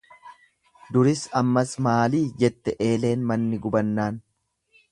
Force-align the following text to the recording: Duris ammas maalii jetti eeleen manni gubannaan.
Duris 0.95 1.21
ammas 1.41 1.73
maalii 1.87 2.23
jetti 2.45 2.75
eeleen 2.89 3.29
manni 3.33 3.61
gubannaan. 3.67 4.19